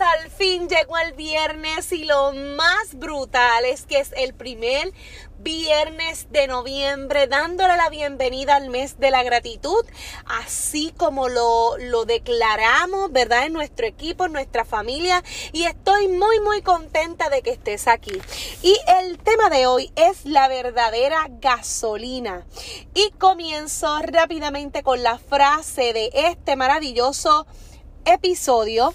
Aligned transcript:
Al 0.00 0.30
fin 0.30 0.68
llegó 0.68 0.98
el 0.98 1.12
viernes 1.12 1.92
y 1.92 2.04
lo 2.04 2.32
más 2.32 2.94
brutal 2.94 3.64
es 3.64 3.86
que 3.86 3.98
es 3.98 4.12
el 4.16 4.34
primer 4.34 4.92
viernes 5.38 6.26
de 6.30 6.46
noviembre 6.46 7.26
dándole 7.26 7.76
la 7.76 7.88
bienvenida 7.88 8.56
al 8.56 8.70
mes 8.70 8.98
de 8.98 9.10
la 9.10 9.22
gratitud, 9.22 9.84
así 10.24 10.92
como 10.96 11.28
lo, 11.28 11.76
lo 11.78 12.04
declaramos, 12.04 13.12
¿verdad? 13.12 13.46
En 13.46 13.52
nuestro 13.52 13.86
equipo, 13.86 14.24
en 14.24 14.32
nuestra 14.32 14.64
familia 14.64 15.22
y 15.52 15.64
estoy 15.64 16.08
muy 16.08 16.40
muy 16.40 16.62
contenta 16.62 17.28
de 17.28 17.42
que 17.42 17.50
estés 17.50 17.86
aquí. 17.86 18.20
Y 18.62 18.76
el 18.98 19.18
tema 19.18 19.50
de 19.50 19.66
hoy 19.66 19.92
es 19.94 20.24
la 20.24 20.48
verdadera 20.48 21.28
gasolina. 21.28 22.44
Y 22.94 23.10
comienzo 23.12 23.98
rápidamente 24.02 24.82
con 24.82 25.02
la 25.02 25.18
frase 25.18 25.92
de 25.92 26.10
este 26.12 26.56
maravilloso 26.56 27.46
episodio, 28.04 28.94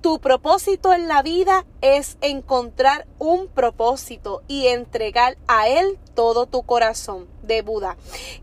tu 0.00 0.18
propósito 0.18 0.92
en 0.92 1.08
la 1.08 1.22
vida 1.22 1.66
es 1.82 2.16
encontrar 2.20 3.06
un 3.18 3.48
propósito 3.48 4.42
y 4.48 4.68
entregar 4.68 5.36
a 5.46 5.68
él 5.68 5.98
todo 6.14 6.46
tu 6.46 6.62
corazón 6.62 7.26
de 7.50 7.62
Buda. 7.62 7.96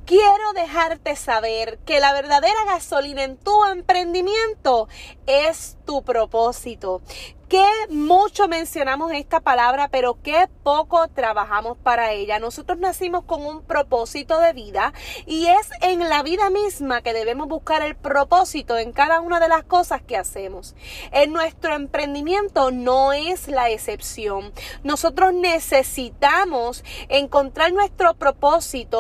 Quiero 0.06 0.54
dejarte 0.54 1.16
saber 1.16 1.80
que 1.86 2.00
la 2.00 2.12
verdadera 2.14 2.66
gasolina 2.66 3.24
en 3.24 3.38
tu 3.38 3.66
emprendimiento 3.66 4.90
es 5.26 5.78
tu 5.86 6.04
propósito. 6.04 7.02
Que 7.48 7.66
mucho 7.90 8.50
mencionamos 8.50 9.14
esta 9.14 9.40
palabra, 9.40 9.88
pero 9.88 10.18
qué 10.22 10.50
poco 10.64 11.08
trabajamos 11.08 11.78
para 11.78 12.12
ella. 12.12 12.40
Nosotros 12.40 12.78
nacimos 12.78 13.24
con 13.24 13.46
un 13.46 13.64
propósito 13.64 14.42
de 14.42 14.52
vida 14.52 14.92
y 15.26 15.48
es 15.48 15.70
en 15.80 16.10
la 16.10 16.24
vida 16.24 16.50
misma 16.50 17.02
que 17.02 17.14
debemos 17.14 17.48
buscar 17.48 17.84
el 17.84 17.96
propósito 17.96 18.78
en 18.78 18.92
cada 18.92 19.22
una 19.22 19.40
de 19.40 19.48
las 19.48 19.64
cosas 19.64 20.02
que 20.02 20.18
hacemos. 20.18 20.76
En 21.14 21.32
nuestro 21.32 21.74
emprendimiento 21.74 22.72
no 22.72 23.14
es 23.14 23.48
la 23.48 23.70
excepción. 23.70 24.52
Nosotros 24.84 25.34
necesitamos 25.34 26.84
encontrar 27.08 27.72
nuestro 27.72 28.14
propósito 28.16 28.97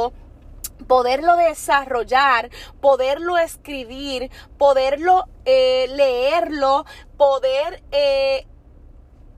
poderlo 0.88 1.36
desarrollar, 1.36 2.50
poderlo 2.82 3.38
escribir, 3.38 4.32
poderlo 4.58 5.26
eh, 5.46 5.88
leerlo, 5.90 6.86
poder 7.18 7.84
eh, 7.92 8.46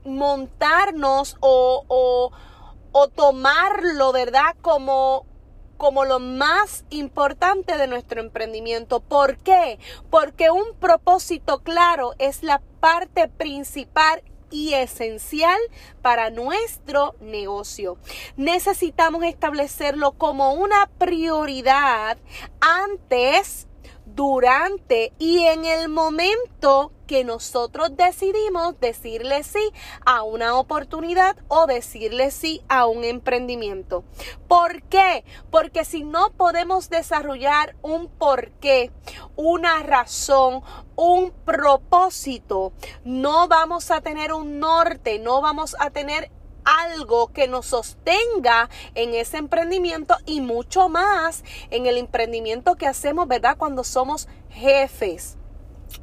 montarnos 0.04 1.36
o, 1.40 1.84
o, 1.88 2.32
o, 2.92 3.08
tomarlo, 3.08 4.12
¿verdad? 4.12 4.56
Como, 4.62 5.26
como 5.76 6.04
lo 6.04 6.18
más 6.18 6.84
importante 6.90 7.76
de 7.76 7.86
nuestro 7.86 8.20
emprendimiento. 8.20 9.00
¿Por 9.00 9.38
qué? 9.38 9.78
Porque 10.10 10.50
un 10.50 10.74
propósito 10.78 11.60
claro 11.60 12.14
es 12.18 12.42
la 12.42 12.60
parte 12.80 13.28
principal 13.28 14.22
y 14.50 14.74
esencial 14.74 15.58
para 16.02 16.30
nuestro 16.30 17.14
negocio. 17.20 17.96
Necesitamos 18.36 19.24
establecerlo 19.24 20.12
como 20.12 20.52
una 20.54 20.88
prioridad 20.98 22.18
antes 22.60 23.66
durante 24.20 25.14
y 25.18 25.44
en 25.44 25.64
el 25.64 25.88
momento 25.88 26.92
que 27.06 27.24
nosotros 27.24 27.96
decidimos 27.96 28.78
decirle 28.78 29.42
sí 29.44 29.72
a 30.04 30.24
una 30.24 30.58
oportunidad 30.58 31.38
o 31.48 31.66
decirle 31.66 32.30
sí 32.30 32.60
a 32.68 32.84
un 32.84 33.04
emprendimiento. 33.04 34.04
¿Por 34.46 34.82
qué? 34.82 35.24
Porque 35.50 35.86
si 35.86 36.04
no 36.04 36.32
podemos 36.32 36.90
desarrollar 36.90 37.76
un 37.80 38.08
porqué, 38.08 38.92
una 39.36 39.82
razón, 39.82 40.62
un 40.96 41.32
propósito, 41.46 42.74
no 43.04 43.48
vamos 43.48 43.90
a 43.90 44.02
tener 44.02 44.34
un 44.34 44.58
norte, 44.58 45.18
no 45.18 45.40
vamos 45.40 45.74
a 45.80 45.88
tener 45.88 46.30
algo 46.78 47.32
que 47.32 47.48
nos 47.48 47.66
sostenga 47.66 48.68
en 48.94 49.14
ese 49.14 49.38
emprendimiento 49.38 50.16
y 50.26 50.40
mucho 50.40 50.88
más 50.88 51.44
en 51.70 51.86
el 51.86 51.96
emprendimiento 51.96 52.76
que 52.76 52.86
hacemos, 52.86 53.28
¿verdad? 53.28 53.56
Cuando 53.56 53.84
somos 53.84 54.28
jefes 54.50 55.36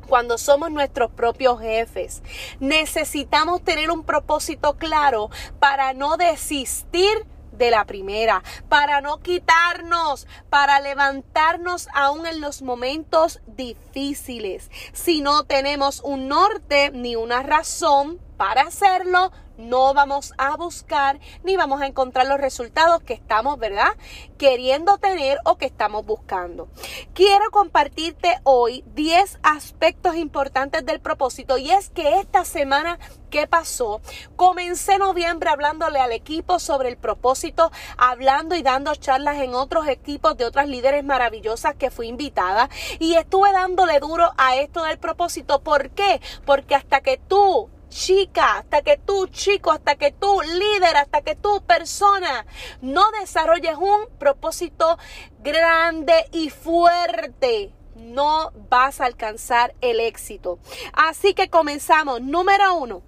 cuando 0.07 0.37
somos 0.37 0.71
nuestros 0.71 1.11
propios 1.11 1.61
jefes. 1.61 2.21
Necesitamos 2.59 3.63
tener 3.63 3.91
un 3.91 4.03
propósito 4.03 4.77
claro 4.77 5.29
para 5.59 5.93
no 5.93 6.17
desistir 6.17 7.25
de 7.51 7.71
la 7.71 7.85
primera, 7.85 8.43
para 8.69 9.01
no 9.01 9.19
quitarnos, 9.19 10.27
para 10.49 10.79
levantarnos 10.79 11.87
aún 11.93 12.25
en 12.25 12.41
los 12.41 12.61
momentos 12.61 13.41
difíciles. 13.47 14.69
Si 14.93 15.21
no 15.21 15.43
tenemos 15.43 16.01
un 16.01 16.27
norte 16.27 16.91
ni 16.91 17.15
una 17.15 17.43
razón 17.43 18.19
para 18.37 18.61
hacerlo, 18.61 19.31
no 19.57 19.93
vamos 19.93 20.33
a 20.37 20.55
buscar 20.55 21.19
ni 21.43 21.57
vamos 21.57 21.81
a 21.81 21.87
encontrar 21.87 22.27
los 22.27 22.39
resultados 22.39 23.01
que 23.01 23.13
estamos, 23.13 23.57
¿verdad? 23.57 23.97
Queriendo 24.37 24.97
tener 24.99 25.39
o 25.45 25.57
que 25.57 25.65
estamos 25.65 26.05
buscando. 26.05 26.69
Quiero 27.13 27.49
compartirte 27.51 28.39
hoy 28.43 28.83
10 28.93 29.39
aspectos 29.41 30.15
importantes 30.15 30.85
del 30.85 30.99
propósito 30.99 31.57
y 31.57 31.71
es 31.71 31.89
que 31.89 32.19
esta 32.19 32.45
semana 32.45 32.99
¿Qué 33.29 33.45
pasó? 33.45 33.99
Comencé 34.37 34.97
noviembre 34.97 35.49
hablándole 35.49 35.99
al 35.99 36.13
equipo 36.13 36.59
sobre 36.59 36.87
el 36.87 36.95
propósito, 36.95 37.73
hablando 37.97 38.55
y 38.55 38.63
dando 38.63 38.95
charlas 38.95 39.41
en 39.41 39.53
otros 39.53 39.85
equipos 39.89 40.37
de 40.37 40.45
otras 40.45 40.69
líderes 40.69 41.03
maravillosas 41.03 41.75
que 41.75 41.91
fui 41.91 42.07
invitada 42.07 42.69
y 42.99 43.15
estuve 43.15 43.51
dándole 43.51 43.99
duro 43.99 44.31
a 44.37 44.55
esto 44.55 44.83
del 44.83 44.97
propósito. 44.97 45.61
¿Por 45.61 45.89
qué? 45.89 46.21
Porque 46.45 46.73
hasta 46.73 47.01
que 47.01 47.17
tú 47.17 47.69
chica, 47.89 48.57
hasta 48.59 48.81
que 48.81 48.97
tú 48.97 49.27
chico, 49.27 49.71
hasta 49.71 49.95
que 49.95 50.11
tú 50.11 50.41
líder, 50.41 50.97
hasta 50.97 51.21
que 51.21 51.35
tú 51.35 51.61
persona 51.65 52.45
no 52.81 53.11
desarrolles 53.19 53.77
un 53.77 54.07
propósito 54.17 54.97
grande 55.39 56.27
y 56.31 56.49
fuerte, 56.49 57.71
no 57.95 58.51
vas 58.69 59.01
a 59.01 59.05
alcanzar 59.05 59.73
el 59.81 59.99
éxito. 59.99 60.59
Así 60.93 61.33
que 61.33 61.49
comenzamos. 61.49 62.21
Número 62.21 62.75
uno 62.75 63.01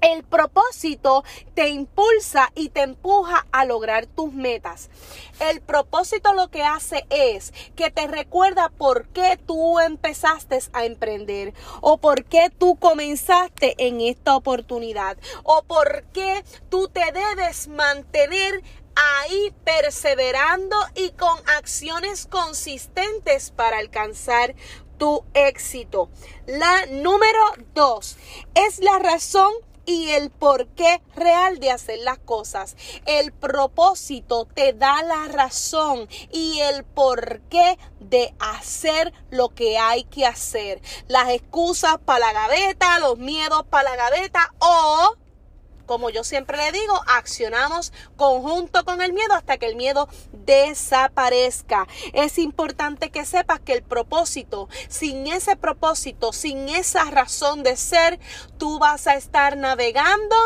el 0.00 0.24
propósito 0.24 1.24
te 1.54 1.68
impulsa 1.68 2.52
y 2.54 2.68
te 2.68 2.82
empuja 2.82 3.46
a 3.52 3.64
lograr 3.64 4.06
tus 4.06 4.32
metas. 4.32 4.90
El 5.40 5.60
propósito 5.60 6.34
lo 6.34 6.48
que 6.48 6.62
hace 6.62 7.06
es 7.10 7.52
que 7.76 7.90
te 7.90 8.06
recuerda 8.06 8.68
por 8.68 9.08
qué 9.08 9.38
tú 9.44 9.78
empezaste 9.80 10.58
a 10.72 10.84
emprender 10.84 11.54
o 11.80 11.98
por 11.98 12.24
qué 12.24 12.50
tú 12.50 12.76
comenzaste 12.76 13.74
en 13.78 14.00
esta 14.00 14.36
oportunidad 14.36 15.18
o 15.44 15.62
por 15.62 16.04
qué 16.12 16.44
tú 16.68 16.88
te 16.88 17.12
debes 17.12 17.68
mantener 17.68 18.62
ahí 18.94 19.54
perseverando 19.64 20.76
y 20.94 21.10
con 21.10 21.38
acciones 21.56 22.26
consistentes 22.26 23.52
para 23.52 23.78
alcanzar 23.78 24.54
tu 24.98 25.24
éxito. 25.34 26.10
La 26.46 26.86
número 26.86 27.38
dos 27.74 28.16
es 28.54 28.80
la 28.80 28.98
razón 28.98 29.52
y 29.88 30.10
el 30.10 30.28
porqué 30.28 31.00
real 31.16 31.60
de 31.60 31.70
hacer 31.70 32.00
las 32.00 32.18
cosas. 32.18 32.76
El 33.06 33.32
propósito 33.32 34.46
te 34.54 34.74
da 34.74 35.02
la 35.02 35.28
razón 35.28 36.06
y 36.30 36.60
el 36.60 36.84
porqué 36.84 37.78
de 37.98 38.34
hacer 38.38 39.14
lo 39.30 39.48
que 39.48 39.78
hay 39.78 40.04
que 40.04 40.26
hacer. 40.26 40.82
Las 41.06 41.30
excusas 41.30 41.96
para 42.04 42.18
la 42.18 42.32
gaveta, 42.34 42.98
los 42.98 43.16
miedos 43.16 43.64
para 43.70 43.88
la 43.88 43.96
gaveta 43.96 44.52
o 44.58 45.07
como 45.88 46.10
yo 46.10 46.22
siempre 46.22 46.56
le 46.56 46.70
digo, 46.70 47.02
accionamos 47.08 47.92
conjunto 48.16 48.84
con 48.84 49.02
el 49.02 49.12
miedo 49.12 49.34
hasta 49.34 49.58
que 49.58 49.66
el 49.66 49.74
miedo 49.74 50.08
desaparezca. 50.32 51.88
Es 52.12 52.38
importante 52.38 53.10
que 53.10 53.24
sepas 53.24 53.58
que 53.58 53.72
el 53.72 53.82
propósito, 53.82 54.68
sin 54.88 55.26
ese 55.26 55.56
propósito, 55.56 56.32
sin 56.32 56.68
esa 56.68 57.04
razón 57.06 57.64
de 57.64 57.76
ser, 57.76 58.20
tú 58.58 58.78
vas 58.78 59.08
a 59.08 59.16
estar 59.16 59.56
navegando 59.56 60.36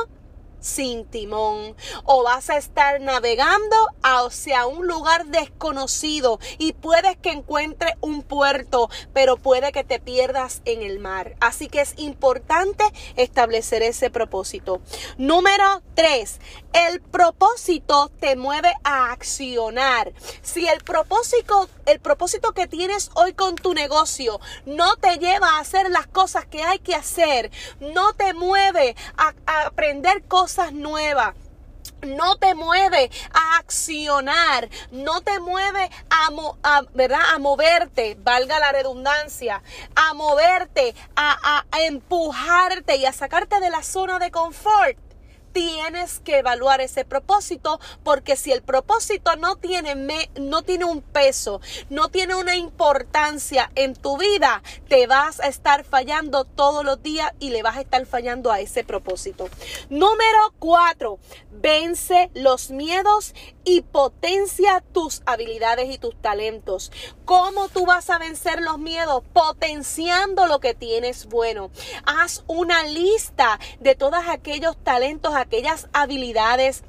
sin 0.63 1.05
timón 1.05 1.77
o 2.05 2.23
vas 2.23 2.49
a 2.49 2.57
estar 2.57 3.01
navegando 3.01 3.77
hacia 4.03 4.67
un 4.67 4.87
lugar 4.87 5.27
desconocido 5.27 6.39
y 6.59 6.73
puedes 6.73 7.17
que 7.19 7.31
encuentres 7.31 7.95
un 8.01 8.23
puerto, 8.23 8.89
pero 9.13 9.37
puede 9.37 9.73
que 9.73 9.85
te 9.85 10.01
pierdas 10.01 10.63
en 10.65 10.83
el 10.83 10.99
mar. 10.99 11.37
Así 11.41 11.69
que 11.69 11.81
es 11.81 11.95
importante 11.99 12.85
establecer 13.17 13.83
ese 13.83 14.09
propósito. 14.11 14.81
Número 15.19 15.83
3. 15.95 16.41
El 16.73 17.01
propósito 17.01 18.11
te 18.21 18.37
mueve 18.37 18.73
a 18.85 19.13
accionar. 19.13 20.13
Si 20.43 20.67
el 20.67 20.83
propósito, 20.83 21.69
el 21.87 22.01
propósito 22.01 22.53
que 22.53 22.67
tienes 22.67 23.11
hoy 23.15 23.35
con 23.35 23.57
tu 23.57 23.75
negocio 23.75 24.41
no 24.65 24.97
te 24.97 25.19
lleva 25.19 25.57
a 25.57 25.61
hacer 25.61 25.91
las 25.91 26.07
cosas 26.07 26.47
que 26.47 26.63
hay 26.63 26.79
que 26.79 26.95
hacer, 26.95 27.51
no 27.81 28.15
te 28.15 28.33
mueve 28.33 28.95
a, 29.17 29.35
a 29.47 29.67
aprender 29.67 30.23
cosas 30.25 30.52
nuevas 30.73 31.35
no 32.03 32.37
te 32.37 32.55
mueve 32.55 33.11
a 33.33 33.59
accionar, 33.59 34.69
no 34.91 35.21
te 35.21 35.39
mueve 35.41 35.91
a, 36.11 36.83
¿verdad? 36.95 37.21
a 37.35 37.39
moverte, 37.39 38.17
valga 38.21 38.59
la 38.59 38.73
redundancia, 38.73 39.63
a 39.95 40.15
moverte, 40.15 40.95
a, 41.17 41.65
a 41.71 41.81
empujarte 41.83 42.97
y 42.97 43.07
a 43.07 43.13
sacarte 43.13 43.61
de 43.61 43.71
la 43.71 43.83
zona 43.83 44.19
de 44.19 44.31
confort 44.31 44.99
tienes 45.53 46.21
que 46.21 46.39
evaluar 46.39 46.81
ese 46.81 47.05
propósito 47.05 47.81
porque 48.03 48.37
si 48.37 48.53
el 48.53 48.63
propósito 48.63 49.37
no 49.37 49.57
tiene, 49.57 49.95
no 50.41 50.63
tiene 50.63 50.85
un 50.85 51.03
peso, 51.03 51.61
no 51.91 52.09
tiene 52.09 52.35
una 52.35 52.57
importancia 52.57 53.71
en 53.75 53.95
tu 53.95 54.19
vida, 54.19 54.63
te 54.89 55.07
vas 55.07 55.41
a 55.41 55.49
estar 55.49 55.85
fallando 55.85 56.45
todos 56.45 56.85
los 56.85 57.03
días 57.03 57.33
y 57.39 57.51
le 57.51 57.63
vas 57.63 57.77
a 57.77 57.81
estar 57.83 58.05
fallando 58.07 58.51
a 58.51 58.61
ese 58.61 58.85
propósito. 58.85 59.49
Número 59.91 60.55
cuatro, 60.59 61.19
vence 61.51 62.31
los 62.35 62.71
miedos 62.71 63.35
y 63.65 63.83
potencia 63.83 64.83
tus 64.93 65.23
habilidades 65.27 65.91
y 65.91 65.99
tus 65.99 66.15
talentos. 66.21 66.93
¿Cómo 67.25 67.69
tú 67.69 67.87
vas 67.87 68.11
a 68.11 68.19
vencer 68.19 68.61
los 68.61 68.79
miedos? 68.79 69.23
Potenciando 69.33 70.47
lo 70.47 70.61
que 70.61 70.75
tienes 70.75 71.27
bueno. 71.27 71.71
Haz 72.05 72.45
una 72.47 72.85
lista 72.85 73.59
de 73.81 73.95
todos 73.95 74.23
aquellos 74.29 74.77
talentos, 74.83 75.35
aquellas 75.35 75.89
habilidades 75.93 76.85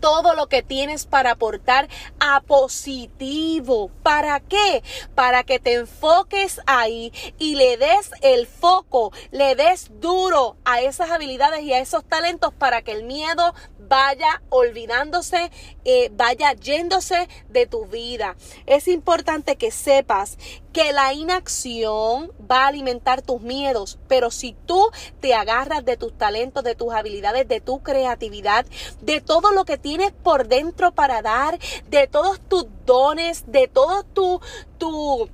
todo 0.00 0.34
lo 0.34 0.48
que 0.48 0.62
tienes 0.62 1.06
para 1.06 1.32
aportar 1.32 1.88
a 2.18 2.40
positivo. 2.40 3.90
¿Para 4.02 4.40
qué? 4.40 4.82
Para 5.14 5.44
que 5.44 5.58
te 5.58 5.74
enfoques 5.74 6.60
ahí 6.66 7.12
y 7.38 7.54
le 7.54 7.76
des 7.76 8.10
el 8.22 8.46
foco, 8.46 9.12
le 9.30 9.54
des 9.54 9.90
duro 10.00 10.56
a 10.64 10.80
esas 10.80 11.10
habilidades 11.10 11.62
y 11.62 11.72
a 11.72 11.78
esos 11.78 12.04
talentos 12.04 12.52
para 12.54 12.82
que 12.82 12.92
el 12.92 13.04
miedo 13.04 13.54
vaya 13.90 14.40
olvidándose, 14.50 15.50
eh, 15.84 16.10
vaya 16.14 16.52
yéndose 16.52 17.28
de 17.48 17.66
tu 17.66 17.86
vida. 17.86 18.36
Es 18.64 18.86
importante 18.86 19.56
que 19.56 19.72
sepas 19.72 20.38
que 20.72 20.92
la 20.92 21.12
inacción 21.12 22.30
va 22.48 22.64
a 22.64 22.68
alimentar 22.68 23.20
tus 23.20 23.40
miedos, 23.40 23.98
pero 24.06 24.30
si 24.30 24.54
tú 24.64 24.90
te 25.20 25.34
agarras 25.34 25.84
de 25.84 25.96
tus 25.96 26.16
talentos, 26.16 26.62
de 26.62 26.76
tus 26.76 26.94
habilidades, 26.94 27.48
de 27.48 27.60
tu 27.60 27.82
creatividad, 27.82 28.64
de 29.00 29.20
todo 29.20 29.50
lo 29.50 29.64
que 29.64 29.76
tienes 29.76 30.12
por 30.12 30.46
dentro 30.46 30.92
para 30.92 31.20
dar, 31.20 31.58
de 31.88 32.06
todos 32.06 32.40
tus 32.48 32.66
dones, 32.86 33.42
de 33.48 33.66
todo 33.66 34.04
tu, 34.04 34.40
tu 34.78 35.28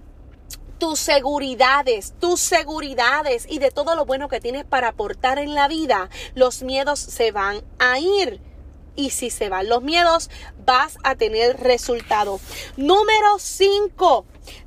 tus 0.79 0.99
seguridades, 0.99 2.15
tus 2.21 2.41
seguridades 2.41 3.47
y 3.49 3.59
de 3.59 3.71
todo 3.71 3.95
lo 3.95 4.05
bueno 4.05 4.29
que 4.29 4.41
tienes 4.41 4.65
para 4.65 4.89
aportar 4.89 5.39
en 5.39 5.55
la 5.55 5.69
vida, 5.69 6.11
los 6.35 6.63
miedos 6.63 6.99
se 6.99 7.33
van 7.33 7.63
a 7.79 7.99
ir. 7.99 8.41
Y 8.97 9.11
si 9.11 9.31
se 9.31 9.49
van 9.49 9.69
los 9.69 9.83
miedos, 9.83 10.31
vas 10.65 10.99
a 11.05 11.15
tener 11.15 11.61
resultado. 11.61 12.41
Número 12.77 13.39
5 13.39 14.27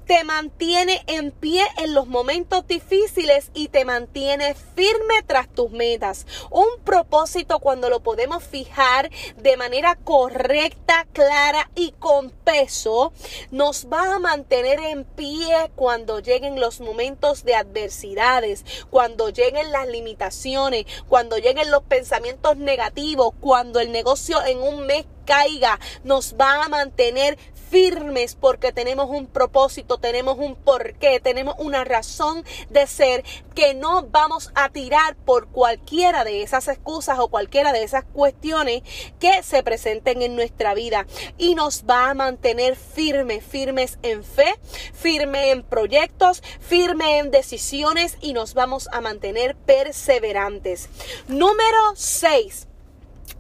te 0.09 0.23
mantiene 0.23 1.03
en 1.05 1.29
pie 1.29 1.67
en 1.77 1.93
los 1.93 2.07
momentos 2.07 2.65
difíciles 2.65 3.51
y 3.53 3.67
te 3.67 3.85
mantiene 3.85 4.55
firme 4.55 5.21
tras 5.27 5.47
tus 5.47 5.69
metas. 5.69 6.25
Un 6.49 6.65
propósito 6.83 7.59
cuando 7.59 7.91
lo 7.91 7.99
podemos 7.99 8.43
fijar 8.43 9.11
de 9.37 9.55
manera 9.55 9.93
correcta, 9.95 11.05
clara 11.13 11.69
y 11.75 11.91
con 11.91 12.31
peso, 12.31 13.13
nos 13.51 13.85
va 13.85 14.15
a 14.15 14.19
mantener 14.19 14.79
en 14.79 15.03
pie 15.03 15.69
cuando 15.75 16.19
lleguen 16.19 16.59
los 16.59 16.81
momentos 16.81 17.43
de 17.43 17.53
adversidades, 17.53 18.65
cuando 18.89 19.29
lleguen 19.29 19.71
las 19.71 19.87
limitaciones, 19.87 20.85
cuando 21.07 21.37
lleguen 21.37 21.69
los 21.69 21.83
pensamientos 21.83 22.57
negativos, 22.57 23.35
cuando 23.39 23.79
el 23.79 23.91
negocio 23.91 24.18
en 24.45 24.61
un 24.61 24.85
mes 24.85 25.05
caiga, 25.25 25.79
nos 26.03 26.35
va 26.35 26.63
a 26.63 26.69
mantener 26.69 27.37
firmes 27.69 28.35
porque 28.35 28.71
tenemos 28.71 29.09
un 29.09 29.27
propósito, 29.27 29.99
tenemos 29.99 30.37
un 30.39 30.55
porqué, 30.55 31.19
tenemos 31.19 31.55
una 31.59 31.83
razón 31.83 32.43
de 32.69 32.87
ser 32.87 33.23
que 33.53 33.75
no 33.75 34.03
vamos 34.03 34.51
a 34.55 34.69
tirar 34.69 35.15
por 35.15 35.49
cualquiera 35.49 36.23
de 36.23 36.41
esas 36.41 36.67
excusas 36.67 37.19
o 37.19 37.27
cualquiera 37.27 37.71
de 37.71 37.83
esas 37.83 38.05
cuestiones 38.05 38.81
que 39.19 39.43
se 39.43 39.61
presenten 39.61 40.21
en 40.21 40.35
nuestra 40.35 40.73
vida. 40.73 41.05
Y 41.37 41.55
nos 41.55 41.85
va 41.87 42.09
a 42.09 42.15
mantener 42.15 42.75
firmes, 42.75 43.43
firmes 43.43 43.99
en 44.01 44.23
fe, 44.23 44.55
firmes 44.93 45.53
en 45.53 45.63
proyectos, 45.63 46.41
firmes 46.59 47.23
en 47.23 47.31
decisiones 47.31 48.17
y 48.19 48.33
nos 48.33 48.55
vamos 48.55 48.89
a 48.91 49.01
mantener 49.01 49.55
perseverantes. 49.55 50.89
Número 51.27 51.93
6 51.95 52.68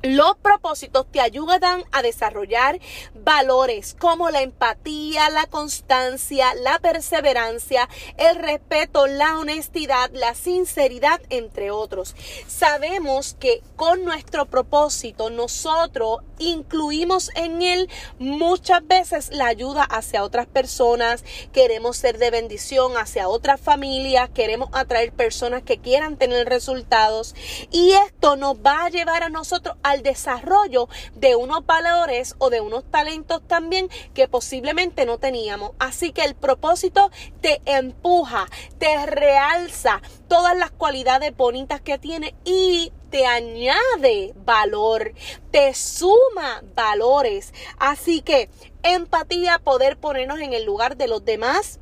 los 0.01 0.37
propósitos 0.37 1.05
te 1.11 1.21
ayudan 1.21 1.83
a 1.91 2.01
desarrollar 2.01 2.79
valores 3.13 3.95
como 3.99 4.29
la 4.29 4.41
empatía, 4.41 5.29
la 5.29 5.45
constancia, 5.45 6.53
la 6.55 6.79
perseverancia, 6.79 7.89
el 8.17 8.35
respeto, 8.35 9.07
la 9.07 9.37
honestidad, 9.39 10.09
la 10.13 10.35
sinceridad, 10.35 11.21
entre 11.29 11.71
otros. 11.71 12.15
Sabemos 12.47 13.35
que 13.39 13.61
con 13.75 14.03
nuestro 14.05 14.45
propósito 14.45 15.29
nosotros 15.29 16.19
incluimos 16.39 17.31
en 17.35 17.61
él 17.61 17.89
muchas 18.17 18.85
veces 18.87 19.29
la 19.31 19.47
ayuda 19.47 19.83
hacia 19.83 20.23
otras 20.23 20.47
personas, 20.47 21.23
queremos 21.51 21.97
ser 21.97 22.17
de 22.17 22.31
bendición 22.31 22.97
hacia 22.97 23.27
otras 23.27 23.59
familias, 23.59 24.29
queremos 24.29 24.69
atraer 24.73 25.11
personas 25.11 25.63
que 25.63 25.79
quieran 25.79 26.17
tener 26.17 26.47
resultados. 26.47 27.35
Y 27.71 27.91
esto 27.91 28.35
nos 28.35 28.55
va 28.55 28.85
a 28.85 28.89
llevar 28.89 29.23
a 29.23 29.29
nosotros 29.29 29.75
al 29.83 30.03
desarrollo 30.03 30.87
de 31.15 31.35
unos 31.35 31.65
valores 31.65 32.35
o 32.37 32.49
de 32.49 32.61
unos 32.61 32.83
talentos 32.89 33.41
también 33.47 33.89
que 34.13 34.27
posiblemente 34.27 35.05
no 35.05 35.17
teníamos. 35.17 35.71
Así 35.79 36.11
que 36.11 36.23
el 36.23 36.35
propósito 36.35 37.11
te 37.41 37.61
empuja, 37.65 38.47
te 38.77 39.05
realza 39.05 40.01
todas 40.27 40.57
las 40.57 40.71
cualidades 40.71 41.35
bonitas 41.35 41.81
que 41.81 41.97
tiene 41.97 42.35
y 42.43 42.91
te 43.09 43.25
añade 43.25 44.33
valor, 44.45 45.13
te 45.51 45.73
suma 45.73 46.63
valores. 46.75 47.53
Así 47.77 48.21
que 48.21 48.49
empatía, 48.83 49.59
poder 49.59 49.97
ponernos 49.97 50.39
en 50.39 50.53
el 50.53 50.65
lugar 50.65 50.97
de 50.97 51.07
los 51.07 51.25
demás. 51.25 51.79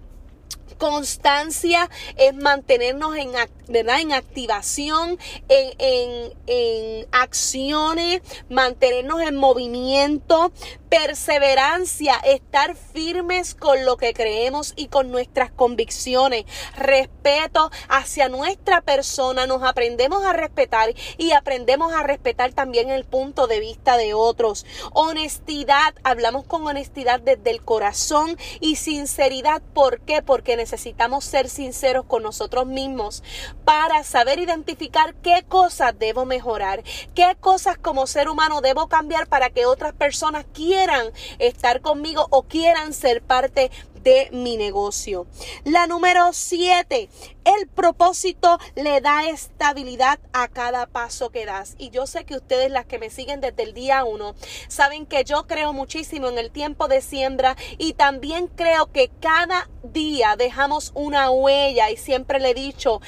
Constancia 0.77 1.89
es 2.17 2.33
mantenernos 2.33 3.15
en, 3.15 3.31
¿verdad? 3.67 4.01
en 4.01 4.13
activación, 4.13 5.17
en, 5.49 5.73
en, 5.79 6.33
en 6.47 7.07
acciones, 7.11 8.21
mantenernos 8.49 9.21
en 9.21 9.35
movimiento, 9.35 10.51
perseverancia, 10.89 12.15
estar 12.15 12.75
firmes 12.75 13.55
con 13.55 13.85
lo 13.85 13.97
que 13.97 14.13
creemos 14.13 14.73
y 14.75 14.87
con 14.87 15.11
nuestras 15.11 15.51
convicciones, 15.51 16.45
respeto 16.75 17.71
hacia 17.89 18.29
nuestra 18.29 18.81
persona, 18.81 19.47
nos 19.47 19.63
aprendemos 19.63 20.23
a 20.25 20.33
respetar 20.33 20.93
y 21.17 21.31
aprendemos 21.31 21.93
a 21.93 22.03
respetar 22.03 22.53
también 22.53 22.89
el 22.89 23.05
punto 23.05 23.47
de 23.47 23.59
vista 23.59 23.97
de 23.97 24.13
otros. 24.13 24.65
Honestidad, 24.93 25.93
hablamos 26.03 26.45
con 26.45 26.65
honestidad 26.65 27.19
desde 27.19 27.51
el 27.51 27.63
corazón 27.63 28.37
y 28.59 28.77
sinceridad, 28.77 29.61
¿por 29.73 29.99
qué? 30.01 30.21
Porque 30.21 30.56
necesitamos 30.57 31.23
ser 31.23 31.47
sinceros 31.47 32.05
con 32.05 32.23
nosotros 32.23 32.65
mismos 32.67 33.23
para 33.67 34.05
saber 34.05 34.39
identificar 34.39 35.13
qué 35.15 35.43
cosas 35.45 35.93
debo 35.99 36.23
mejorar, 36.23 36.85
qué 37.13 37.35
cosas 37.37 37.77
como 37.77 38.07
ser 38.07 38.29
humano 38.29 38.61
debo 38.61 38.87
cambiar 38.87 39.27
para 39.27 39.49
que 39.49 39.65
otras 39.65 39.91
personas 39.91 40.45
quieran 40.53 41.11
estar 41.37 41.81
conmigo 41.81 42.27
o 42.29 42.43
quieran 42.43 42.93
ser 42.93 43.21
parte 43.21 43.69
de 44.03 44.29
mi 44.31 44.55
negocio. 44.55 45.27
La 45.65 45.85
número 45.85 46.31
siete, 46.31 47.09
el 47.43 47.67
propósito 47.67 48.57
le 48.75 49.01
da 49.01 49.27
estabilidad 49.27 50.19
a 50.31 50.47
cada 50.47 50.85
paso 50.85 51.29
que 51.29 51.45
das. 51.45 51.75
Y 51.77 51.89
yo 51.89 52.07
sé 52.07 52.23
que 52.23 52.35
ustedes, 52.35 52.71
las 52.71 52.85
que 52.85 52.99
me 52.99 53.09
siguen 53.09 53.41
desde 53.41 53.63
el 53.63 53.73
día 53.73 54.05
uno, 54.05 54.35
saben 54.69 55.05
que 55.05 55.25
yo 55.25 55.45
creo 55.45 55.73
muchísimo 55.73 56.29
en 56.29 56.37
el 56.37 56.51
tiempo 56.51 56.87
de 56.87 57.01
siembra 57.01 57.57
y 57.77 57.93
también 57.93 58.47
creo 58.47 58.91
que 58.93 59.09
cada 59.19 59.69
día 59.83 60.35
dejamos 60.37 60.91
una 60.93 61.29
huella 61.29 61.89
y 61.89 61.97
siempre 61.97 62.39
le 62.39 62.51
he 62.51 62.53
dicho, 62.53 63.01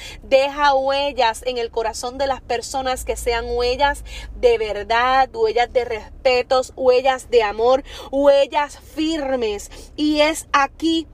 huellas 0.74 1.42
en 1.46 1.58
el 1.58 1.70
corazón 1.70 2.18
de 2.18 2.26
las 2.26 2.40
personas 2.40 3.04
que 3.04 3.16
sean 3.16 3.46
huellas 3.48 4.04
de 4.36 4.58
verdad, 4.58 5.28
huellas 5.34 5.72
de 5.72 5.84
respetos, 5.84 6.72
huellas 6.76 7.30
de 7.30 7.42
amor, 7.42 7.84
huellas 8.10 8.78
firmes. 8.78 9.70
Y 9.96 10.20
es 10.20 10.46
aquí 10.52 11.06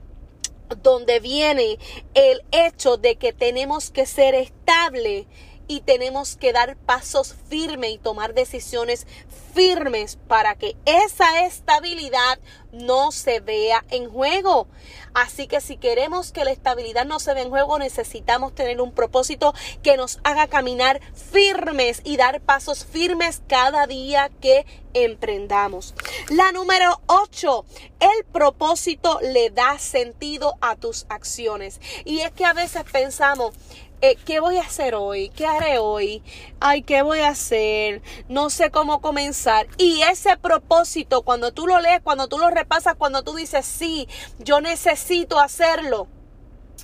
donde 0.83 1.19
viene 1.19 1.79
el 2.13 2.43
hecho 2.51 2.97
de 2.97 3.15
que 3.15 3.33
tenemos 3.33 3.89
que 3.89 4.05
ser 4.05 4.35
estable 4.35 5.27
y 5.67 5.81
tenemos 5.81 6.37
que 6.37 6.53
dar 6.53 6.77
pasos 6.77 7.35
firmes 7.49 7.91
y 7.91 7.97
tomar 7.97 8.33
decisiones 8.33 9.05
firmes 9.53 10.17
para 10.27 10.55
que 10.55 10.77
esa 10.85 11.45
estabilidad 11.45 12.39
no 12.77 13.11
se 13.11 13.39
vea 13.39 13.83
en 13.89 14.09
juego. 14.09 14.67
Así 15.13 15.47
que 15.47 15.61
si 15.61 15.77
queremos 15.77 16.31
que 16.31 16.45
la 16.45 16.51
estabilidad 16.51 17.05
no 17.05 17.19
se 17.19 17.33
vea 17.33 17.43
en 17.43 17.49
juego, 17.49 17.79
necesitamos 17.79 18.53
tener 18.53 18.81
un 18.81 18.91
propósito 18.91 19.53
que 19.81 19.97
nos 19.97 20.19
haga 20.23 20.47
caminar 20.47 21.01
firmes 21.13 22.01
y 22.03 22.17
dar 22.17 22.41
pasos 22.41 22.85
firmes 22.85 23.41
cada 23.47 23.87
día 23.87 24.29
que 24.41 24.65
emprendamos. 24.93 25.93
La 26.29 26.51
número 26.51 27.01
8, 27.07 27.65
el 27.99 28.25
propósito 28.25 29.19
le 29.21 29.49
da 29.49 29.79
sentido 29.79 30.55
a 30.61 30.75
tus 30.75 31.05
acciones. 31.09 31.79
Y 32.05 32.19
es 32.19 32.31
que 32.31 32.45
a 32.45 32.53
veces 32.53 32.83
pensamos, 32.91 33.53
eh, 34.01 34.15
¿qué 34.25 34.39
voy 34.39 34.57
a 34.57 34.61
hacer 34.61 34.95
hoy? 34.95 35.29
¿Qué 35.29 35.45
haré 35.45 35.79
hoy? 35.79 36.21
Ay, 36.59 36.83
¿qué 36.83 37.01
voy 37.01 37.19
a 37.19 37.29
hacer? 37.29 38.01
No 38.29 38.49
sé 38.49 38.69
cómo 38.69 39.01
comenzar. 39.01 39.67
Y 39.77 40.01
ese 40.03 40.37
propósito, 40.37 41.23
cuando 41.23 41.51
tú 41.51 41.67
lo 41.67 41.79
lees, 41.79 42.01
cuando 42.01 42.27
tú 42.27 42.37
lo 42.37 42.49
repasas, 42.49 42.95
cuando 42.95 43.23
tú 43.23 43.35
dices, 43.35 43.65
sí, 43.65 44.07
yo 44.39 44.61
necesito 44.61 45.39
hacerlo 45.39 46.07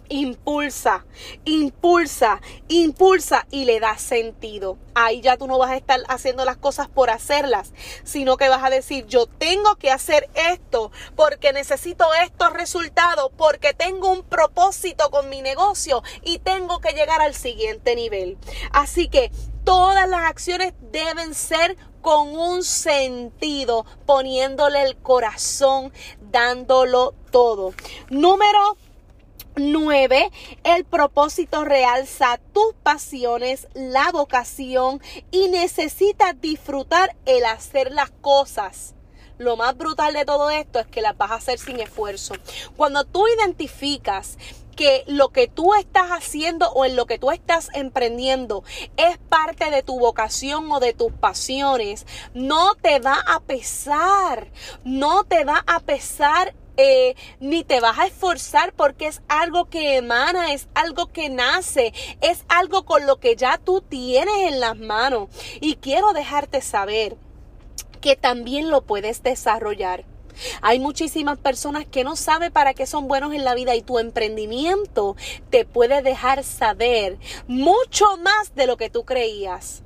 impulsa, 0.09 1.05
impulsa, 1.45 2.41
impulsa 2.67 3.47
y 3.51 3.65
le 3.65 3.79
da 3.79 3.97
sentido. 3.97 4.77
Ahí 4.95 5.21
ya 5.21 5.37
tú 5.37 5.47
no 5.47 5.57
vas 5.57 5.71
a 5.71 5.77
estar 5.77 6.01
haciendo 6.07 6.45
las 6.45 6.57
cosas 6.57 6.87
por 6.87 7.09
hacerlas, 7.09 7.73
sino 8.03 8.37
que 8.37 8.49
vas 8.49 8.63
a 8.63 8.69
decir, 8.69 9.05
yo 9.07 9.25
tengo 9.25 9.75
que 9.75 9.91
hacer 9.91 10.29
esto 10.51 10.91
porque 11.15 11.53
necesito 11.53 12.05
estos 12.23 12.53
resultados, 12.53 13.31
porque 13.37 13.73
tengo 13.73 14.11
un 14.11 14.23
propósito 14.23 15.09
con 15.09 15.29
mi 15.29 15.41
negocio 15.41 16.03
y 16.23 16.39
tengo 16.39 16.79
que 16.79 16.93
llegar 16.93 17.21
al 17.21 17.35
siguiente 17.35 17.95
nivel. 17.95 18.37
Así 18.71 19.07
que 19.07 19.31
todas 19.63 20.07
las 20.09 20.23
acciones 20.23 20.73
deben 20.91 21.33
ser 21.33 21.77
con 22.01 22.35
un 22.35 22.63
sentido, 22.63 23.85
poniéndole 24.05 24.83
el 24.83 24.97
corazón, 24.97 25.93
dándolo 26.19 27.15
todo. 27.31 27.73
Número 28.09 28.77
9. 29.55 30.31
El 30.63 30.85
propósito 30.85 31.63
realza 31.63 32.39
tus 32.53 32.73
pasiones, 32.81 33.67
la 33.73 34.11
vocación 34.11 35.01
y 35.31 35.49
necesitas 35.49 36.39
disfrutar 36.41 37.15
el 37.25 37.45
hacer 37.45 37.91
las 37.91 38.09
cosas. 38.09 38.95
Lo 39.37 39.57
más 39.57 39.75
brutal 39.77 40.13
de 40.13 40.25
todo 40.25 40.51
esto 40.51 40.79
es 40.79 40.87
que 40.87 41.01
las 41.01 41.17
vas 41.17 41.31
a 41.31 41.35
hacer 41.35 41.59
sin 41.59 41.79
esfuerzo. 41.79 42.35
Cuando 42.75 43.03
tú 43.03 43.27
identificas 43.27 44.37
que 44.75 45.03
lo 45.07 45.29
que 45.29 45.47
tú 45.47 45.73
estás 45.75 46.09
haciendo 46.09 46.71
o 46.71 46.85
en 46.85 46.95
lo 46.95 47.05
que 47.05 47.19
tú 47.19 47.31
estás 47.31 47.69
emprendiendo 47.73 48.63
es 48.97 49.17
parte 49.17 49.69
de 49.69 49.83
tu 49.83 49.99
vocación 49.99 50.71
o 50.71 50.79
de 50.79 50.93
tus 50.93 51.11
pasiones, 51.11 52.05
no 52.33 52.75
te 52.75 52.99
va 52.99 53.19
a 53.27 53.39
pesar, 53.39 54.47
no 54.83 55.23
te 55.23 55.45
va 55.45 55.63
a 55.67 55.79
pesar 55.79 56.55
eh, 56.77 57.15
ni 57.39 57.63
te 57.63 57.79
vas 57.79 57.99
a 57.99 58.07
esforzar 58.07 58.73
porque 58.73 59.07
es 59.07 59.21
algo 59.27 59.65
que 59.65 59.97
emana, 59.97 60.53
es 60.53 60.67
algo 60.73 61.07
que 61.07 61.29
nace, 61.29 61.93
es 62.21 62.45
algo 62.47 62.85
con 62.85 63.05
lo 63.05 63.19
que 63.19 63.35
ya 63.35 63.57
tú 63.57 63.81
tienes 63.81 64.51
en 64.51 64.59
las 64.59 64.77
manos. 64.77 65.29
Y 65.61 65.75
quiero 65.75 66.13
dejarte 66.13 66.61
saber 66.61 67.17
que 68.01 68.15
también 68.15 68.69
lo 68.69 68.81
puedes 68.81 69.23
desarrollar. 69.23 70.05
Hay 70.61 70.79
muchísimas 70.79 71.37
personas 71.37 71.85
que 71.85 72.03
no 72.03 72.15
saben 72.15 72.51
para 72.51 72.73
qué 72.73 72.87
son 72.87 73.07
buenos 73.07 73.33
en 73.33 73.43
la 73.43 73.53
vida 73.53 73.75
y 73.75 73.81
tu 73.81 73.99
emprendimiento 73.99 75.15
te 75.51 75.63
puede 75.63 76.01
dejar 76.01 76.43
saber 76.43 77.17
mucho 77.47 78.17
más 78.17 78.55
de 78.55 78.65
lo 78.65 78.77
que 78.77 78.89
tú 78.89 79.03
creías 79.03 79.82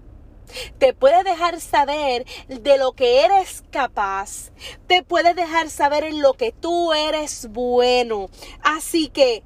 te 0.78 0.94
puede 0.94 1.24
dejar 1.24 1.60
saber 1.62 2.26
de 2.48 2.78
lo 2.78 2.94
que 2.94 3.26
eres 3.26 3.64
capaz, 3.72 4.52
te 4.88 5.04
puede 5.04 5.34
dejar 5.34 5.70
saber 5.70 6.04
en 6.04 6.22
lo 6.22 6.34
que 6.34 6.52
tú 6.52 6.94
eres 6.94 7.48
bueno. 7.52 8.30
Así 8.62 9.10
que 9.10 9.44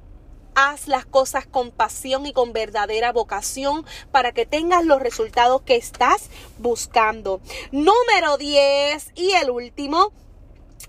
haz 0.54 0.88
las 0.88 1.06
cosas 1.06 1.46
con 1.46 1.70
pasión 1.70 2.26
y 2.26 2.32
con 2.32 2.52
verdadera 2.52 3.12
vocación 3.12 3.84
para 4.10 4.32
que 4.32 4.46
tengas 4.46 4.84
los 4.84 5.00
resultados 5.00 5.62
que 5.62 5.76
estás 5.76 6.28
buscando. 6.58 7.40
Número 7.70 8.36
10 8.38 9.12
y 9.14 9.32
el 9.32 9.50
último. 9.50 10.12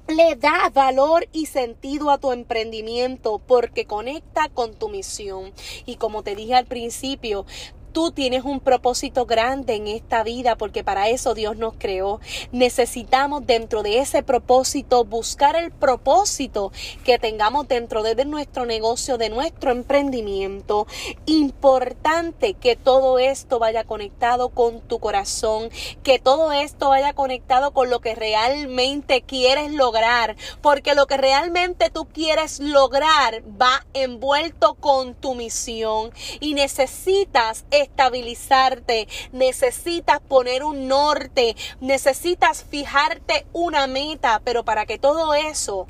Le 0.08 0.36
da 0.36 0.70
valor 0.74 1.29
y 1.32 1.46
sentido 1.46 2.12
a 2.12 2.17
tu 2.17 2.34
emprendimiento 2.34 3.39
porque 3.39 3.86
conecta 3.86 4.50
con 4.50 4.74
tu 4.74 4.89
misión. 4.89 5.53
Y 5.86 5.96
como 5.96 6.24
te 6.24 6.36
dije 6.36 6.55
al 6.55 6.65
principio, 6.65 7.46
Tú 7.93 8.12
tienes 8.12 8.43
un 8.43 8.59
propósito 8.59 9.27
grande 9.27 9.75
en 9.75 9.88
esta 9.88 10.23
vida 10.23 10.55
porque 10.55 10.83
para 10.83 11.09
eso 11.09 11.35
Dios 11.35 11.57
nos 11.57 11.75
creó. 11.77 12.19
Necesitamos 12.51 13.45
dentro 13.45 13.83
de 13.83 14.00
ese 14.00 14.23
propósito 14.23 15.05
buscar 15.05 15.55
el 15.55 15.71
propósito 15.71 16.71
que 17.05 17.19
tengamos 17.19 17.67
dentro 17.67 18.01
de 18.01 18.25
nuestro 18.25 18.65
negocio, 18.65 19.19
de 19.19 19.29
nuestro 19.29 19.71
emprendimiento. 19.71 20.88
Importante 21.27 22.55
que 22.55 22.75
todo 22.75 23.19
esto 23.19 23.59
vaya 23.59 23.83
conectado 23.83 24.50
con 24.50 24.81
tu 24.81 24.97
corazón, 24.97 25.69
que 26.01 26.17
todo 26.17 26.51
esto 26.51 26.89
vaya 26.89 27.13
conectado 27.13 27.73
con 27.73 27.91
lo 27.91 28.00
que 28.00 28.15
realmente 28.15 29.21
quieres 29.21 29.71
lograr, 29.71 30.35
porque 30.62 30.95
lo 30.95 31.05
que 31.05 31.17
realmente 31.17 31.91
tú 31.91 32.07
quieres 32.12 32.59
lograr 32.59 33.43
va 33.62 33.85
envuelto 33.93 34.73
con 34.75 35.13
tu 35.13 35.35
misión 35.35 36.12
y 36.39 36.55
necesitas 36.55 37.65
estabilizarte, 37.83 39.07
necesitas 39.31 40.19
poner 40.21 40.63
un 40.63 40.87
norte, 40.87 41.55
necesitas 41.79 42.63
fijarte 42.63 43.45
una 43.53 43.87
meta, 43.87 44.41
pero 44.43 44.65
para 44.65 44.85
que 44.85 44.97
todo 44.97 45.33
eso 45.33 45.87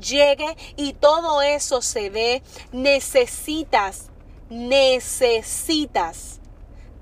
llegue 0.00 0.56
y 0.76 0.94
todo 0.94 1.42
eso 1.42 1.82
se 1.82 2.10
dé, 2.10 2.42
necesitas, 2.72 4.10
necesitas 4.48 6.40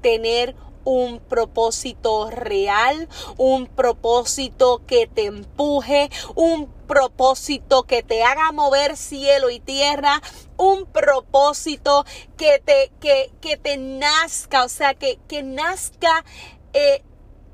tener 0.00 0.54
un 0.84 1.20
propósito 1.20 2.30
real, 2.30 3.08
un 3.36 3.66
propósito 3.66 4.82
que 4.86 5.06
te 5.06 5.26
empuje, 5.26 6.10
un 6.34 6.68
propósito 6.86 7.84
que 7.84 8.02
te 8.02 8.22
haga 8.22 8.52
mover 8.52 8.96
cielo 8.96 9.50
y 9.50 9.60
tierra, 9.60 10.20
un 10.56 10.86
propósito 10.86 12.04
que 12.36 12.60
te, 12.64 12.90
que, 13.00 13.32
que 13.40 13.56
te 13.56 13.76
nazca, 13.76 14.64
o 14.64 14.68
sea, 14.68 14.94
que, 14.94 15.18
que 15.28 15.42
nazca 15.42 16.24
eh, 16.72 17.02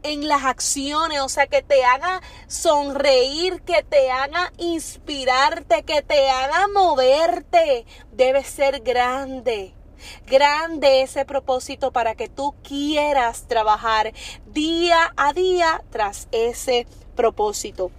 en 0.03 0.29
las 0.29 0.45
acciones, 0.45 1.21
o 1.21 1.29
sea, 1.29 1.47
que 1.47 1.63
te 1.63 1.85
haga 1.85 2.23
sonreír, 2.47 3.63
que 3.63 3.83
te 3.83 4.11
haga 4.11 4.53
inspirarte, 4.59 5.83
que 5.83 6.03
te 6.03 6.31
haga 6.31 6.69
moverte, 6.69 7.85
debe 8.13 8.45
ser 8.45 8.81
grande. 8.81 9.75
Grande 10.27 11.03
ese 11.03 11.25
propósito 11.25 11.93
para 11.93 12.15
que 12.15 12.29
tú 12.29 12.55
quieras 12.63 13.47
trabajar 13.49 14.13
día 14.53 15.13
a 15.17 15.33
día 15.33 15.83
tras 15.91 16.29
ese 16.33 16.87
propósito. 17.15 17.91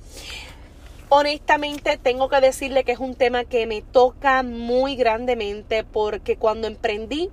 Honestamente 1.10 1.98
tengo 1.98 2.28
que 2.28 2.42
decirle 2.42 2.84
que 2.84 2.92
es 2.92 3.00
un 3.00 3.16
tema 3.16 3.46
que 3.46 3.66
me 3.66 3.82
toca 3.82 4.44
muy 4.44 4.96
grandemente 4.98 5.86
porque 5.86 6.36
cuando 6.36 6.68
emprendí 6.68 7.30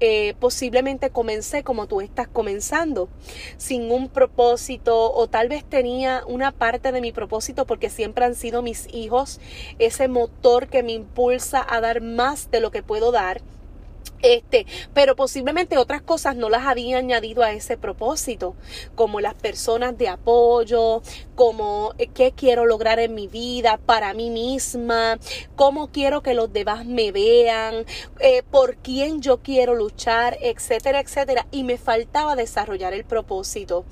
eh, 0.00 0.34
posiblemente 0.40 1.08
comencé 1.08 1.62
como 1.62 1.86
tú 1.86 2.00
estás 2.00 2.28
comenzando, 2.28 3.08
sin 3.56 3.90
un 3.90 4.08
propósito 4.08 5.12
o 5.14 5.28
tal 5.28 5.48
vez 5.48 5.64
tenía 5.64 6.24
una 6.26 6.50
parte 6.50 6.92
de 6.92 7.00
mi 7.00 7.12
propósito 7.12 7.64
porque 7.64 7.88
siempre 7.88 8.24
han 8.24 8.34
sido 8.34 8.60
mis 8.60 8.92
hijos, 8.92 9.40
ese 9.78 10.08
motor 10.08 10.66
que 10.66 10.82
me 10.82 10.92
impulsa 10.92 11.64
a 11.66 11.80
dar 11.80 12.02
más 12.02 12.50
de 12.50 12.60
lo 12.60 12.70
que 12.70 12.82
puedo 12.82 13.12
dar 13.12 13.40
este, 14.24 14.66
pero 14.94 15.16
posiblemente 15.16 15.76
otras 15.76 16.00
cosas 16.00 16.34
no 16.34 16.48
las 16.48 16.66
había 16.66 16.96
añadido 16.96 17.42
a 17.42 17.52
ese 17.52 17.76
propósito, 17.76 18.56
como 18.94 19.20
las 19.20 19.34
personas 19.34 19.98
de 19.98 20.08
apoyo, 20.08 21.02
como 21.34 21.92
eh, 21.98 22.08
qué 22.08 22.32
quiero 22.32 22.64
lograr 22.64 22.98
en 22.98 23.14
mi 23.14 23.28
vida 23.28 23.78
para 23.84 24.14
mí 24.14 24.30
misma, 24.30 25.18
cómo 25.56 25.88
quiero 25.88 26.22
que 26.22 26.32
los 26.32 26.50
demás 26.52 26.86
me 26.86 27.12
vean, 27.12 27.84
eh, 28.20 28.42
por 28.50 28.76
quién 28.76 29.20
yo 29.20 29.42
quiero 29.42 29.74
luchar, 29.74 30.38
etcétera, 30.40 31.00
etcétera. 31.00 31.46
Y 31.50 31.64
me 31.64 31.76
faltaba 31.76 32.34
desarrollar 32.34 32.94
el 32.94 33.04
propósito. 33.04 33.84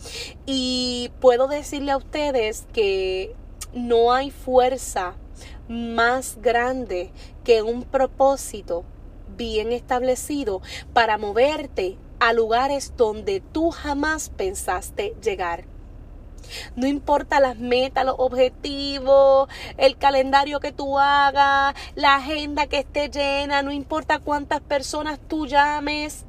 Y 0.46 1.10
puedo 1.20 1.46
decirle 1.46 1.92
a 1.92 1.98
ustedes 1.98 2.66
que 2.72 3.34
no 3.74 4.12
hay 4.12 4.30
fuerza 4.30 5.16
más 5.68 6.38
grande 6.40 7.10
que 7.44 7.62
un 7.62 7.82
propósito 7.82 8.84
bien 9.42 9.72
establecido 9.72 10.62
para 10.92 11.18
moverte 11.18 11.98
a 12.20 12.32
lugares 12.32 12.94
donde 12.96 13.40
tú 13.40 13.72
jamás 13.72 14.30
pensaste 14.30 15.16
llegar. 15.20 15.64
No 16.76 16.86
importa 16.86 17.40
las 17.40 17.58
metas, 17.58 18.04
los 18.04 18.14
objetivos, 18.18 19.48
el 19.78 19.96
calendario 19.96 20.60
que 20.60 20.70
tú 20.70 21.00
hagas, 21.00 21.74
la 21.96 22.14
agenda 22.14 22.68
que 22.68 22.78
esté 22.78 23.08
llena, 23.08 23.62
no 23.62 23.72
importa 23.72 24.20
cuántas 24.20 24.60
personas 24.60 25.18
tú 25.26 25.46
llames. 25.46 26.24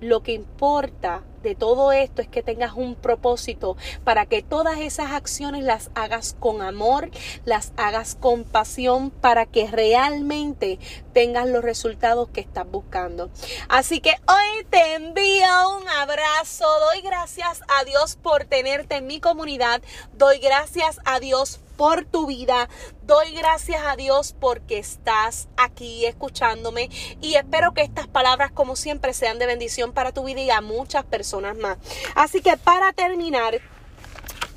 Lo 0.00 0.22
que 0.22 0.32
importa 0.32 1.24
de 1.44 1.54
todo 1.54 1.92
esto 1.92 2.22
es 2.22 2.26
que 2.26 2.42
tengas 2.42 2.72
un 2.72 2.96
propósito 2.96 3.76
para 4.02 4.26
que 4.26 4.42
todas 4.42 4.78
esas 4.78 5.12
acciones 5.12 5.62
las 5.62 5.90
hagas 5.94 6.34
con 6.40 6.62
amor, 6.62 7.10
las 7.44 7.72
hagas 7.76 8.16
con 8.16 8.42
pasión, 8.42 9.10
para 9.10 9.46
que 9.46 9.68
realmente 9.70 10.80
tengas 11.12 11.46
los 11.46 11.62
resultados 11.62 12.30
que 12.30 12.40
estás 12.40 12.68
buscando. 12.68 13.30
Así 13.68 14.00
que 14.00 14.16
hoy 14.26 14.64
te 14.70 14.94
envío 14.94 15.78
un 15.78 15.88
abrazo, 15.88 16.66
doy 16.90 17.02
gracias 17.02 17.60
a 17.68 17.84
Dios 17.84 18.16
por 18.16 18.44
tenerte 18.44 18.96
en 18.96 19.06
mi 19.06 19.20
comunidad, 19.20 19.82
doy 20.14 20.38
gracias 20.38 20.98
a 21.04 21.20
Dios 21.20 21.60
por 21.76 22.04
tu 22.04 22.26
vida. 22.26 22.68
Doy 23.02 23.32
gracias 23.32 23.82
a 23.84 23.96
Dios 23.96 24.34
porque 24.38 24.78
estás 24.78 25.48
aquí 25.56 26.06
escuchándome 26.06 26.90
y 27.20 27.34
espero 27.34 27.74
que 27.74 27.82
estas 27.82 28.06
palabras 28.06 28.52
como 28.52 28.76
siempre 28.76 29.12
sean 29.14 29.38
de 29.38 29.46
bendición 29.46 29.92
para 29.92 30.12
tu 30.12 30.24
vida 30.24 30.40
y 30.40 30.50
a 30.50 30.60
muchas 30.60 31.04
personas 31.04 31.56
más. 31.56 31.78
Así 32.14 32.40
que 32.40 32.56
para 32.56 32.92
terminar, 32.92 33.60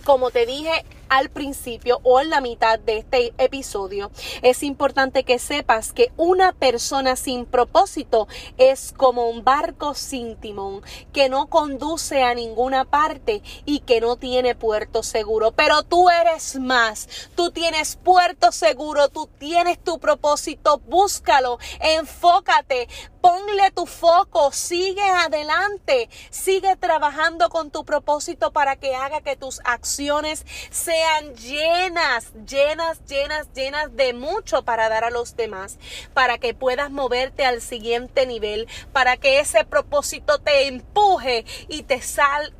como 0.04 0.32
te 0.32 0.46
dije 0.46 0.86
al 1.10 1.30
principio 1.30 2.00
o 2.04 2.20
en 2.20 2.30
la 2.30 2.42
mitad 2.42 2.80
de 2.80 2.98
este 2.98 3.34
episodio, 3.38 4.12
es 4.42 4.64
importante 4.64 5.24
que 5.24 5.40
sepas 5.40 5.94
que 5.94 6.12
una 6.18 6.54
persona 6.54 7.16
sin 7.16 7.46
propósito 7.46 8.28
es 8.58 8.94
como 8.96 9.30
un 9.30 9.44
barco 9.44 9.94
sin 9.94 10.36
timón, 10.36 10.82
que 11.14 11.30
no 11.30 11.48
conduce 11.48 12.24
a 12.24 12.34
ninguna 12.34 12.86
parte 12.86 13.42
y 13.66 13.80
que 13.80 14.02
no 14.02 14.16
tiene 14.16 14.56
puerto 14.56 15.04
seguro. 15.04 15.52
Pero 15.52 15.84
tú 15.84 16.10
eres 16.10 16.60
más, 16.60 17.08
tú 17.36 17.52
tienes 17.52 17.96
puerto 17.96 18.52
seguro, 18.52 19.10
tú 19.10 19.30
tienes 19.38 19.80
tu 19.84 20.00
propósito, 20.00 20.82
búscalo, 20.88 21.60
enfócate, 21.80 22.88
ponle 23.22 23.72
tu 23.72 23.86
foco, 23.86 24.52
sigue 24.52 25.04
adelante, 25.04 26.10
sigue 26.30 26.76
trabajando 26.76 27.50
con 27.50 27.72
tu 27.72 27.86
propósito 27.86 28.52
para 28.52 28.76
que 28.76 28.96
haga 28.96 29.22
que 29.22 29.36
tus 29.36 29.62
acciones 29.66 30.46
sean 30.72 30.97
sean 30.98 31.36
llenas, 31.36 32.34
llenas, 32.48 33.06
llenas, 33.06 33.54
llenas 33.54 33.96
de 33.96 34.14
mucho 34.14 34.64
para 34.64 34.90
dar 34.90 35.04
a 35.04 35.12
los 35.12 35.36
demás, 35.36 35.78
para 36.16 36.40
que 36.40 36.56
puedas 36.56 36.90
moverte 36.90 37.46
al 37.46 37.62
siguiente 37.62 38.26
nivel, 38.26 38.68
para 38.94 39.18
que 39.18 39.40
ese 39.40 39.64
propósito 39.64 40.40
te 40.40 40.66
empuje 40.68 41.46
y 41.68 41.84
te, 41.84 42.02
sal, 42.02 42.52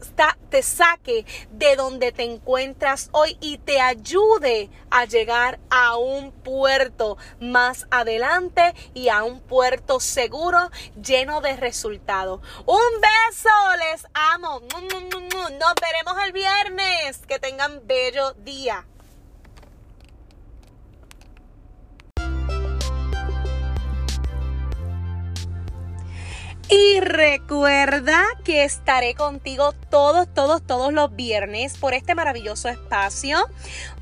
te 0.50 0.62
saque 0.62 1.26
de 1.50 1.76
donde 1.76 2.12
te 2.12 2.24
encuentras 2.24 3.10
hoy 3.12 3.38
y 3.42 3.58
te 3.58 3.82
ayude 3.82 4.70
a 4.90 5.06
llegar 5.06 5.60
a 5.70 5.98
un 5.98 6.32
puerto 6.32 7.18
más 7.40 7.88
adelante 7.92 8.74
y 8.94 9.10
a 9.10 9.24
un 9.24 9.40
puerto 9.40 10.00
seguro 10.00 10.70
lleno 11.02 11.42
de 11.42 11.56
resultados. 11.58 12.42
Un 12.66 13.02
beso, 13.02 13.50
les 13.80 14.06
amo. 14.14 14.62
Nos 14.72 15.74
veremos 15.82 16.24
el 16.26 16.32
viernes. 16.32 17.18
Que 17.28 17.40
tengan 17.40 17.86
bello 17.86 18.27
día. 18.34 18.86
Y 26.70 27.00
recuerda 27.00 28.26
que 28.44 28.66
estaré 28.66 29.16
contigo 29.16 29.72
todos, 29.90 30.28
todos, 30.34 30.68
todos 30.68 30.92
los 30.92 31.16
viernes 31.16 31.78
por 31.78 31.94
este 31.94 32.14
maravilloso 32.14 32.68
espacio. 32.68 33.38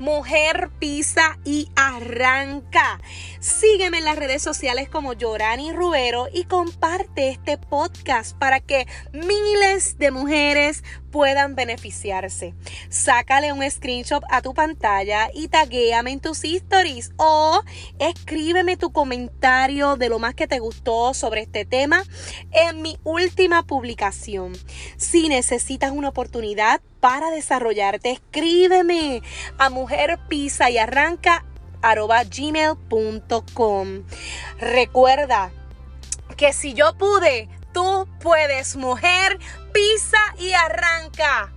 Mujer 0.00 0.70
pisa 0.80 1.38
y 1.44 1.68
arranca. 1.76 3.00
Sígueme 3.38 3.98
en 3.98 4.04
las 4.04 4.16
redes 4.16 4.42
sociales 4.42 4.88
como 4.88 5.12
Yorani 5.12 5.72
Rubero 5.72 6.26
y 6.32 6.42
comparte 6.44 7.30
este 7.30 7.56
podcast 7.56 8.36
para 8.36 8.58
que 8.58 8.88
miles 9.12 9.96
de 9.98 10.10
mujeres 10.10 10.82
puedan 11.12 11.54
beneficiarse. 11.54 12.54
Sácale 12.88 13.52
un 13.52 13.62
screenshot 13.70 14.24
a 14.28 14.42
tu 14.42 14.54
pantalla 14.54 15.30
y 15.32 15.48
taguéame 15.48 16.10
en 16.10 16.20
tus 16.20 16.44
stories 16.44 17.12
o 17.16 17.62
escríbeme 18.00 18.76
tu 18.76 18.92
comentario 18.92 19.96
de 19.96 20.08
lo 20.08 20.18
más 20.18 20.34
que 20.34 20.48
te 20.48 20.58
gustó 20.58 21.14
sobre 21.14 21.42
este 21.42 21.64
tema 21.64 22.02
en 22.56 22.82
mi 22.82 22.98
última 23.04 23.62
publicación. 23.62 24.52
Si 24.96 25.28
necesitas 25.28 25.92
una 25.92 26.08
oportunidad 26.08 26.80
para 27.00 27.30
desarrollarte, 27.30 28.10
escríbeme 28.10 29.22
a 29.58 29.70
Mujer 29.70 30.18
Pisa 30.28 30.70
y 30.70 30.78
Arranca 30.78 31.44
gmail.com. 32.34 34.02
Recuerda 34.58 35.52
que 36.36 36.52
si 36.52 36.74
yo 36.74 36.96
pude, 36.98 37.48
tú 37.72 38.08
puedes, 38.20 38.76
mujer, 38.76 39.38
pisa 39.72 40.18
y 40.38 40.52
arranca. 40.52 41.52